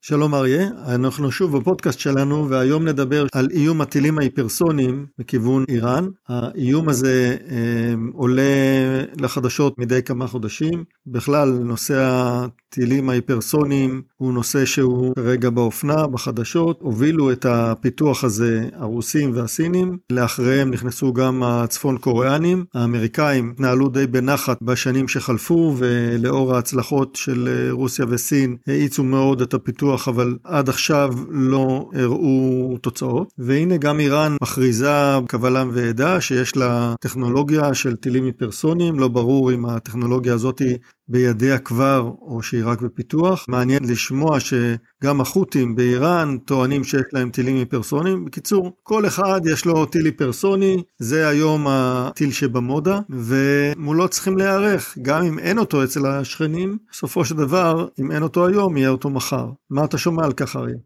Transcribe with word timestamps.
שלום 0.00 0.34
אריה, 0.34 0.68
אנחנו 0.94 1.32
שוב 1.32 1.58
בפודקאסט 1.58 1.98
שלנו 1.98 2.48
והיום 2.50 2.88
נדבר 2.88 3.26
על 3.32 3.48
איום 3.50 3.80
הטילים 3.80 4.18
ההיפרסוניים 4.18 5.06
מכיוון 5.18 5.64
איראן. 5.68 6.08
האיום 6.28 6.88
הזה 6.88 7.36
אה, 7.50 7.94
עולה 8.12 8.42
לחדשות 9.20 9.78
מדי 9.78 10.02
כמה 10.02 10.26
חודשים. 10.26 10.84
בכלל 11.06 11.48
נושא 11.48 12.46
הטילים 12.68 13.10
ההיפרסוניים 13.10 14.02
הוא 14.16 14.32
נושא 14.32 14.64
שהוא 14.64 15.14
כרגע 15.14 15.50
באופנה 15.50 16.06
בחדשות. 16.06 16.78
הובילו 16.80 17.32
את 17.32 17.46
הפיתוח 17.48 18.24
הזה 18.24 18.68
הרוסים 18.72 19.30
והסינים, 19.34 19.98
לאחריהם 20.10 20.70
נכנסו 20.70 21.12
גם 21.12 21.42
הצפון 21.42 21.98
קוריאנים. 21.98 22.64
האמריקאים 22.74 23.50
התנהלו 23.50 23.88
די 23.88 24.06
בנחת 24.06 24.62
בשנים 24.62 25.08
שחלפו 25.08 25.74
ולאור 25.78 26.54
ההצלחות 26.54 27.16
של 27.16 27.68
רוסיה 27.70 28.06
וסין 28.08 28.56
האיצו 28.66 29.04
מאוד 29.04 29.40
את 29.40 29.54
הפיתוח. 29.54 29.68
פיתוח, 29.78 30.08
אבל 30.08 30.36
עד 30.44 30.68
עכשיו 30.68 31.14
לא 31.30 31.90
הראו 31.94 32.78
תוצאות. 32.82 33.32
והנה 33.38 33.76
גם 33.76 34.00
איראן 34.00 34.36
מכריזה 34.42 34.90
קבל 35.28 35.56
עם 35.56 35.70
ועדה 35.72 36.20
שיש 36.20 36.56
לה 36.56 36.94
טכנולוגיה 37.00 37.74
של 37.74 37.96
טילים 37.96 38.24
היפרסוניים, 38.24 38.98
לא 38.98 39.08
ברור 39.08 39.52
אם 39.52 39.66
הטכנולוגיה 39.66 40.34
הזאת 40.34 40.62
בידיה 41.08 41.58
כבר 41.58 42.12
או 42.20 42.42
שהיא 42.42 42.62
רק 42.64 42.80
בפיתוח. 42.80 43.44
מעניין 43.48 43.82
לשמוע 43.84 44.38
שגם 44.40 45.20
החות'ים 45.20 45.76
באיראן 45.76 46.36
טוענים 46.44 46.84
שיש 46.84 47.02
להם 47.12 47.30
טילים 47.30 47.56
היפרסוניים. 47.56 48.24
בקיצור, 48.24 48.72
כל 48.82 49.06
אחד 49.06 49.40
יש 49.52 49.64
לו 49.64 49.86
טיל 49.86 50.04
היפרסוני, 50.04 50.82
זה 50.98 51.28
היום 51.28 51.66
הטיל 51.68 52.32
שבמודה, 52.32 52.98
ומולו 53.10 54.08
צריכים 54.08 54.38
להיערך, 54.38 54.98
גם 55.02 55.24
אם 55.24 55.38
אין 55.38 55.58
אותו 55.58 55.84
אצל 55.84 56.06
השכנים, 56.06 56.78
בסופו 56.90 57.24
של 57.24 57.36
דבר, 57.36 57.88
אם 58.00 58.12
אין 58.12 58.22
אותו 58.22 58.46
היום, 58.46 58.76
יהיה 58.76 58.88
אותו 58.88 59.10
מחר. 59.10 59.46
מה 59.70 59.84
אתה 59.84 59.98
שומע 59.98 60.24
על 60.24 60.32
כך, 60.32 60.56
אריה? 60.56 60.76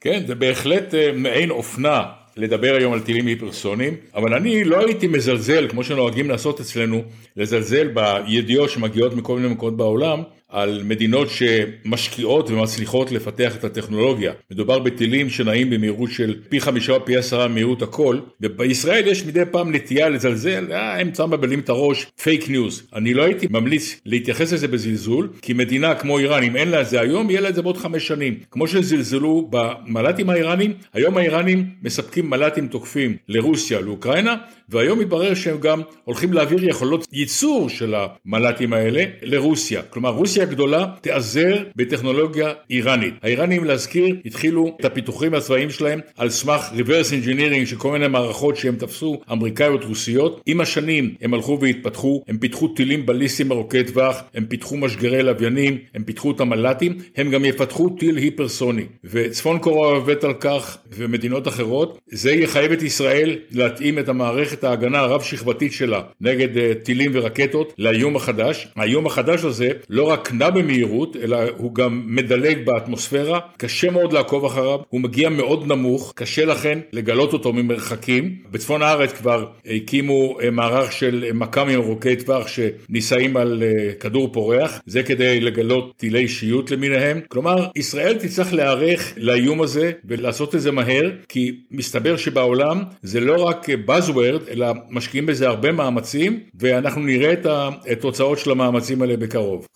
כן, 0.00 0.24
זה 0.26 0.34
בהחלט 0.34 0.94
אה, 0.94 1.12
מעין 1.14 1.50
אופנה 1.50 2.02
לדבר 2.36 2.74
היום 2.78 2.92
על 2.92 3.00
טילים 3.00 3.26
היפרסוניים, 3.26 3.94
אבל 4.14 4.34
אני 4.34 4.64
לא 4.64 4.86
הייתי 4.86 5.06
מזלזל, 5.06 5.68
כמו 5.68 5.84
שנוהגים 5.84 6.30
לעשות 6.30 6.60
אצלנו, 6.60 7.02
לזלזל 7.36 7.88
בידיעות 7.88 8.70
שמגיעות 8.70 9.14
מכל 9.16 9.36
מיני 9.36 9.48
מקומות 9.48 9.76
בעולם, 9.76 10.22
על 10.52 10.82
מדינות 10.84 11.28
שמשקיעות 11.30 12.50
ומצליחות 12.50 13.12
לפתח 13.12 13.56
את 13.56 13.64
הטכנולוגיה. 13.64 14.32
מדובר 14.50 14.78
בטילים 14.78 15.30
שנעים 15.30 15.70
במהירות 15.70 16.10
של 16.10 16.34
פי 16.48 16.60
חמישה 16.60 16.92
או 16.92 17.04
פי 17.04 17.16
עשרה 17.16 17.48
מהירות 17.48 17.82
הקול, 17.82 18.18
ובישראל 18.40 19.06
יש 19.06 19.26
מדי 19.26 19.42
פעם 19.50 19.74
נטייה 19.74 20.08
לזלזל, 20.08 20.72
אה, 20.72 21.00
הם 21.00 21.10
סתם 21.10 21.30
מבלבלים 21.30 21.58
את 21.58 21.68
הראש, 21.68 22.06
fake 22.22 22.48
news. 22.48 22.82
אני 22.94 23.14
לא 23.14 23.22
הייתי 23.22 23.46
ממליץ 23.50 24.00
להתייחס 24.06 24.52
לזה 24.52 24.68
בזלזול, 24.68 25.28
כי 25.42 25.52
מדינה 25.52 25.94
כמו 25.94 26.18
איראן, 26.18 26.42
אם 26.42 26.56
אין 26.56 26.68
לה 26.68 26.80
את 26.80 26.88
זה 26.88 27.00
היום, 27.00 27.30
יהיה 27.30 27.40
לה 27.40 27.48
את 27.48 27.54
זה 27.54 27.62
בעוד 27.62 27.76
חמש 27.76 28.06
שנים. 28.06 28.34
כמו 28.50 28.66
שזלזלו 28.66 29.48
במל"טים 29.50 30.30
האיראנים, 30.30 30.72
היום 30.92 31.16
האיראנים 31.16 31.66
מספקים 31.82 32.30
מל"טים 32.30 32.66
תוקפים 32.66 33.16
לרוסיה, 33.28 33.80
לאוקראינה, 33.80 34.36
והיום 34.68 34.98
מתברר 34.98 35.34
שהם 35.34 35.58
גם 35.58 35.80
הולכים 36.04 36.32
להעביר 36.32 36.68
יכולות 36.68 37.06
ייצור 37.12 37.68
של 37.68 37.94
המל"טים 37.94 38.72
האלה 38.72 39.04
לרוסיה. 39.22 39.82
כלומר, 39.82 40.10
רוסיה 40.10 40.41
הגדולה 40.42 40.86
תיעזר 41.00 41.56
בטכנולוגיה 41.76 42.52
איראנית. 42.70 43.14
האיראנים 43.22 43.64
להזכיר 43.64 44.16
התחילו 44.26 44.76
את 44.80 44.84
הפיתוחים 44.84 45.34
הצבאיים 45.34 45.70
שלהם 45.70 46.00
על 46.16 46.30
סמך 46.30 46.60
reverse 46.76 47.10
engineering 47.10 47.66
של 47.66 47.76
כל 47.76 47.92
מיני 47.92 48.08
מערכות 48.08 48.56
שהם 48.56 48.76
תפסו 48.76 49.20
אמריקאיות 49.32 49.84
רוסיות. 49.84 50.42
עם 50.46 50.60
השנים 50.60 51.14
הם 51.20 51.34
הלכו 51.34 51.58
והתפתחו, 51.60 52.22
הם 52.28 52.38
פיתחו 52.38 52.68
טילים 52.68 53.06
בליסטיים 53.06 53.52
ארוכי 53.52 53.84
טווח, 53.84 54.22
הם 54.34 54.44
פיתחו 54.44 54.76
משגרי 54.76 55.22
לוויינים, 55.22 55.78
הם 55.94 56.04
פיתחו 56.04 56.30
את 56.30 56.40
המל"טים, 56.40 56.98
הם 57.16 57.30
גם 57.30 57.44
יפתחו 57.44 57.88
טיל 57.88 58.16
היפרסוני. 58.16 58.84
וצפון 59.04 59.58
קוריאה 59.58 59.96
עובדת 59.96 60.24
על 60.24 60.34
כך 60.40 60.78
ומדינות 60.90 61.48
אחרות. 61.48 61.98
זה 62.06 62.32
יחייב 62.32 62.72
את 62.72 62.82
ישראל 62.82 63.36
להתאים 63.50 63.98
את 63.98 64.08
המערכת 64.08 64.64
ההגנה 64.64 64.98
הרב 64.98 65.22
שכבתית 65.22 65.72
שלה 65.72 66.00
נגד 66.20 66.56
uh, 66.56 66.84
טילים 66.84 67.10
ורקטות 67.14 67.74
לאיום 67.78 68.16
החדש. 68.16 68.68
האיום 68.76 69.06
החדש 69.06 69.44
הזה 69.44 69.70
לא 69.90 70.02
רק 70.02 70.31
נע 70.32 70.50
במהירות, 70.50 71.16
אלא 71.16 71.36
הוא 71.56 71.74
גם 71.74 72.02
מדלג 72.06 72.66
באטמוספירה, 72.66 73.40
קשה 73.56 73.90
מאוד 73.90 74.12
לעקוב 74.12 74.44
אחריו, 74.44 74.78
הוא 74.88 75.00
מגיע 75.00 75.28
מאוד 75.28 75.66
נמוך, 75.66 76.12
קשה 76.16 76.44
לכן 76.44 76.78
לגלות 76.92 77.32
אותו 77.32 77.52
ממרחקים. 77.52 78.36
בצפון 78.50 78.82
הארץ 78.82 79.12
כבר 79.12 79.46
הקימו 79.66 80.40
אה, 80.40 80.50
מערך 80.50 80.92
של 80.92 81.24
מכ"מים 81.34 81.80
ארוכי 81.80 82.16
טווח 82.16 82.46
שנישאים 82.48 83.36
על 83.36 83.62
אה, 83.62 83.92
כדור 83.94 84.32
פורח, 84.32 84.80
זה 84.86 85.02
כדי 85.02 85.40
לגלות 85.40 85.96
טילי 85.96 86.28
שיוט 86.28 86.70
למיניהם. 86.70 87.20
כלומר, 87.28 87.68
ישראל 87.76 88.18
תצטרך 88.18 88.52
להיערך 88.52 89.12
לאיום 89.16 89.62
הזה 89.62 89.92
ולעשות 90.04 90.54
את 90.54 90.60
זה 90.60 90.70
מהר, 90.70 91.10
כי 91.28 91.60
מסתבר 91.70 92.16
שבעולם 92.16 92.82
זה 93.02 93.20
לא 93.20 93.42
רק 93.42 93.66
Buzzword, 93.86 94.50
אלא 94.50 94.66
משקיעים 94.90 95.26
בזה 95.26 95.48
הרבה 95.48 95.72
מאמצים, 95.72 96.40
ואנחנו 96.60 97.00
נראה 97.00 97.32
את 97.32 97.46
התוצאות 97.46 98.38
של 98.38 98.50
המאמצים 98.50 99.02
האלה 99.02 99.16
בקרוב. 99.16 99.66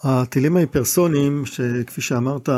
הטילים 0.47 0.57
ההיפרסוניים, 0.57 1.47
שכפי 1.47 2.01
שאמרת, 2.01 2.49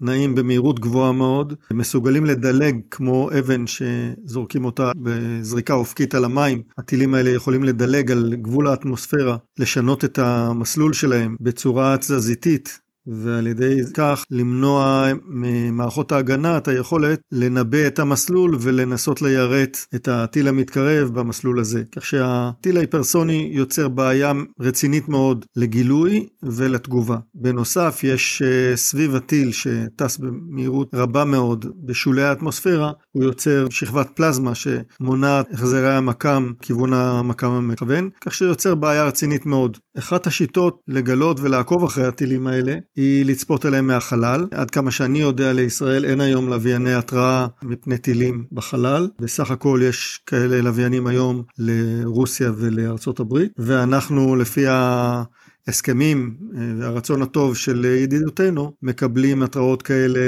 נעים 0.00 0.34
במהירות 0.34 0.80
גבוהה 0.80 1.12
מאוד, 1.12 1.54
מסוגלים 1.72 2.24
לדלג 2.24 2.80
כמו 2.90 3.30
אבן 3.38 3.64
שזורקים 3.66 4.64
אותה 4.64 4.92
בזריקה 4.96 5.74
אופקית 5.74 6.14
על 6.14 6.24
המים. 6.24 6.62
הטילים 6.78 7.14
האלה 7.14 7.30
יכולים 7.30 7.64
לדלג 7.64 8.10
על 8.10 8.34
גבול 8.42 8.66
האטמוספירה, 8.66 9.36
לשנות 9.58 10.04
את 10.04 10.18
המסלול 10.18 10.92
שלהם 10.92 11.36
בצורה 11.40 11.96
תזזיתית, 11.96 12.80
ועל 13.06 13.46
ידי 13.46 13.76
כך 13.94 14.24
למנוע 14.30 15.06
ממערכות 15.26 16.12
ההגנה 16.12 16.56
את 16.56 16.68
היכולת 16.68 17.20
לנבא 17.32 17.86
את 17.86 17.98
המסלול 17.98 18.56
ולנסות 18.60 19.22
ליירט 19.22 19.76
את 19.94 20.08
הטיל 20.08 20.48
המתקרב 20.48 21.08
במסלול 21.08 21.60
הזה. 21.60 21.82
כך 21.92 22.06
שהטיל 22.06 22.76
ההיפרסוני 22.76 23.50
יוצר 23.52 23.88
בעיה 23.88 24.32
רצינית 24.60 25.08
מאוד 25.08 25.44
לגילוי 25.56 26.26
ולתגובה. 26.42 27.16
בנוסף 27.34 28.00
יש 28.02 28.42
אה, 28.42 28.76
סביב 28.76 29.14
הטיל 29.14 29.52
שטס 29.52 30.16
במהירות 30.16 30.90
רבה 30.94 31.24
מאוד 31.24 31.66
בשולי 31.84 32.22
האטמוספירה, 32.22 32.92
הוא 33.12 33.24
יוצר 33.24 33.66
שכבת 33.70 34.08
פלזמה 34.14 34.52
שמונעת 34.54 35.52
החזרי 35.52 35.94
המקם 35.94 36.52
כיוון 36.62 36.92
המקם 36.92 37.50
המכוון, 37.50 38.10
כך 38.20 38.34
שיוצר 38.34 38.74
בעיה 38.74 39.04
רצינית 39.04 39.46
מאוד. 39.46 39.78
אחת 39.98 40.26
השיטות 40.26 40.80
לגלות 40.88 41.40
ולעקוב 41.40 41.84
אחרי 41.84 42.06
הטילים 42.06 42.46
האלה 42.46 42.76
היא 42.96 43.24
לצפות 43.24 43.64
עליהם 43.64 43.86
מהחלל. 43.86 44.46
עד 44.50 44.70
כמה 44.70 44.90
שאני 44.90 45.18
יודע 45.18 45.52
לישראל 45.52 46.04
אין 46.04 46.20
היום 46.20 46.48
לווייני 46.48 46.94
התראה 46.94 47.46
מפני 47.62 47.98
טילים 47.98 48.44
בחלל. 48.52 49.08
בסך 49.20 49.50
הכל 49.50 49.80
יש 49.82 50.20
כאלה 50.26 50.60
לוויינים 50.60 51.06
היום 51.06 51.42
לרוסיה 51.58 52.52
ולארצות 52.56 53.20
הברית, 53.20 53.52
ואנחנו 53.58 54.36
לפי 54.36 54.66
ה... 54.66 55.22
הסכמים 55.68 56.36
אה, 56.56 56.60
והרצון 56.78 57.22
הטוב 57.22 57.56
של 57.56 57.84
ידידותינו 57.84 58.72
מקבלים 58.82 59.42
התראות 59.42 59.82
כאלה 59.82 60.20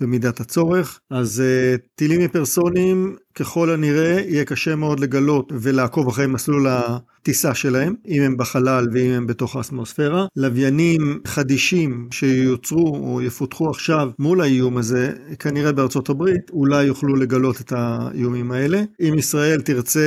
במידת 0.00 0.40
הצורך. 0.40 1.00
אז 1.10 1.40
אה, 1.40 1.76
טילים 1.94 2.20
היפרסוניים 2.20 3.16
ככל 3.38 3.70
הנראה 3.70 4.20
יהיה 4.28 4.44
קשה 4.44 4.76
מאוד 4.76 5.00
לגלות 5.00 5.52
ולעקוב 5.60 6.08
אחרי 6.08 6.26
מסלול 6.26 6.66
הטיסה 6.68 7.54
שלהם, 7.54 7.94
אם 8.08 8.22
הם 8.22 8.36
בחלל 8.36 8.86
ואם 8.92 9.10
הם 9.10 9.26
בתוך 9.26 9.56
האטמוספירה. 9.56 10.26
לוויינים 10.36 11.20
חדישים 11.26 12.08
שיוצרו 12.10 12.96
או 12.96 13.22
יפותחו 13.22 13.70
עכשיו 13.70 14.10
מול 14.18 14.40
האיום 14.40 14.76
הזה, 14.76 15.12
כנראה 15.38 15.72
בארצות 15.72 16.08
הברית, 16.08 16.50
אולי 16.50 16.84
יוכלו 16.84 17.16
לגלות 17.16 17.60
את 17.60 17.72
האיומים 17.76 18.50
האלה. 18.52 18.82
אם 19.00 19.14
ישראל 19.18 19.60
תרצה 19.60 20.00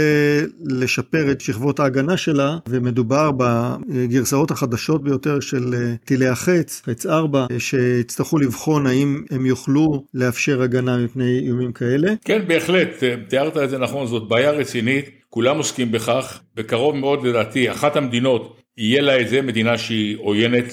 לשפר 0.66 1.32
את 1.32 1.42
שכבות 1.42 1.80
ההגנה 1.80 2.18
שלה, 2.18 2.58
ומדובר 2.70 3.32
בגרסאות 3.38 4.52
החדשות 4.52 5.04
ביותר 5.04 5.40
של 5.40 5.94
טילי 6.06 6.28
החץ, 6.28 6.82
חץ 6.86 7.06
4, 7.06 7.46
שיצטרכו 7.58 8.38
לבחון 8.38 8.88
האם 8.88 9.24
הם 9.32 9.46
יוכלו 9.46 10.06
לאפשר 10.14 10.62
הגנה 10.62 10.98
מפני 10.98 11.40
איומים 11.40 11.72
כאלה. 11.72 12.14
כן, 12.26 12.42
בהחלט. 12.48 13.04
תיארת 13.28 13.58
את 13.58 13.70
זה 13.70 13.78
נכון, 13.78 14.08
זאת 14.08 14.28
בעיה 14.28 14.52
רצינית, 14.52 15.10
כולם 15.30 15.58
עוסקים 15.58 15.92
בכך, 15.92 16.42
בקרוב 16.56 16.96
מאוד 16.96 17.28
לדעתי 17.28 17.72
אחת 17.72 17.96
המדינות 17.96 18.58
יהיה 18.78 19.02
לה 19.02 19.22
את 19.22 19.30
זה, 19.30 19.42
מדינה 19.42 19.78
שהיא 19.78 20.18
עוינת 20.20 20.66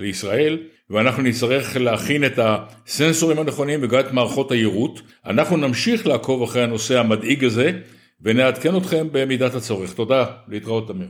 לישראל, 0.00 0.58
ואנחנו 0.90 1.22
נצטרך 1.22 1.76
להכין 1.76 2.24
את 2.24 2.38
הסנסורים 2.38 3.38
הנכונים 3.38 3.80
וגם 3.82 4.00
את 4.00 4.12
מערכות 4.12 4.52
היירוט. 4.52 5.00
אנחנו 5.26 5.56
נמשיך 5.56 6.06
לעקוב 6.06 6.42
אחרי 6.42 6.62
הנושא 6.62 7.00
המדאיג 7.00 7.44
הזה 7.44 7.72
ונעדכן 8.22 8.76
אתכם 8.76 9.08
במידת 9.12 9.54
הצורך. 9.54 9.92
תודה, 9.92 10.24
להתראות 10.48 10.88
תמיר. 10.88 11.08